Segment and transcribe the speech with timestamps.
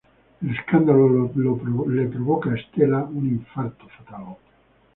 [0.41, 1.07] El escándalo
[1.87, 4.35] le provoca a Estela un infarto fatal.